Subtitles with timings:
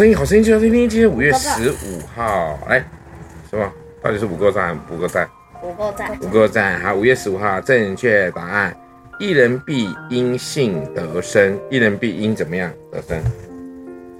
[0.00, 0.88] 声音，好声音，就要听听。
[0.88, 2.82] 今天五月十五号，来，
[3.50, 3.70] 什么？
[4.02, 5.28] 到底是五个赞五个赞？
[5.62, 6.80] 五个赞，五个赞。
[6.80, 8.74] 好，五月十五号，正确答案：
[9.18, 11.60] 一人必因信得生。
[11.68, 13.22] 一人必因怎么样得生？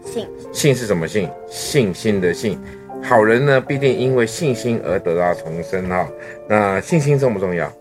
[0.05, 0.29] 信。
[0.53, 1.31] 信是什么信？
[1.49, 2.61] 信心的信。
[3.03, 6.07] 好人呢，必定因为信心而得到重生哈。
[6.47, 7.73] 那信心重不重要？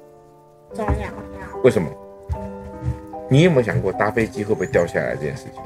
[0.73, 1.61] 重要。
[1.65, 1.89] 为什么？
[3.29, 5.61] 你有没有想过搭飞机会不会掉下来这件事情？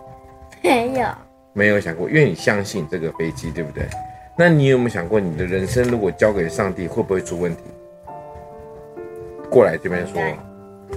[0.63, 1.07] 没有。
[1.53, 3.87] 没有想过，因为你相信这个飞机，对不对？
[4.35, 7.61] 那你有没有想过，你的人生如果交给上帝，会不会出问题？
[9.49, 10.19] 过来这边说，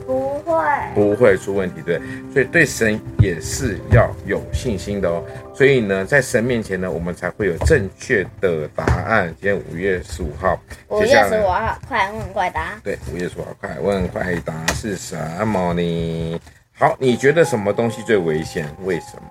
[0.06, 0.54] 不会，
[0.94, 2.00] 不会出问题，对。
[2.32, 5.22] 所以对神也是要有信心的哦。
[5.54, 9.26] 所以呢，在神面前呢，我们才会有正确的答案。
[9.38, 12.80] 今天五月十五号，五月十五号，快问快答。
[12.82, 15.14] 对，五月十五号，快问快答是什
[15.46, 16.40] 么呢？
[16.72, 18.66] 好，你觉得什么东西最危险？
[18.84, 19.22] 为什么？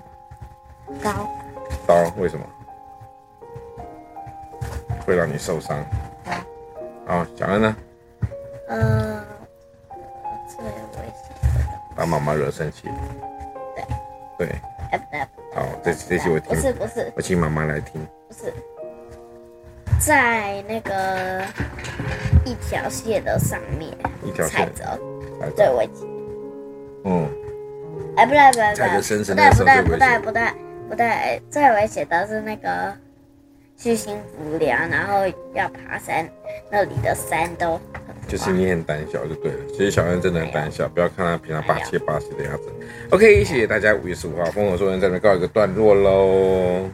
[1.03, 1.29] 刀，
[1.87, 2.45] 刀为什么
[5.05, 5.83] 会让你受伤？
[7.07, 7.75] 哦，小恩呢？
[8.67, 9.23] 呃，
[10.47, 10.71] 最危
[11.05, 11.31] 险，
[11.95, 12.89] 把妈妈惹生气。
[14.37, 14.47] 对。
[14.47, 14.55] 对。
[15.53, 16.49] 好，这这期我听。
[16.49, 17.13] 不是不是。
[17.15, 18.03] 我请妈妈来听。
[18.27, 18.51] 不是，
[19.99, 21.45] 在那个
[22.43, 24.99] 一条线的上面，一条线踩着
[25.55, 26.07] 最危险。
[27.03, 27.29] 嗯。
[28.17, 28.87] 哎，不对不对不对，
[29.19, 30.64] 不对不对不对不对。
[30.89, 32.93] 不对，最危险的是那个
[33.75, 36.29] 居心不良，然后要爬山，
[36.71, 37.79] 那里的山都
[38.27, 39.57] 就是你很胆小就对了。
[39.69, 42.63] 其实小恩真的很胆小，不要看他平常霸气霸气的样子。
[43.11, 46.89] OK，谢谢大家，五月十五号《疯狂说人》在这告一个段落喽。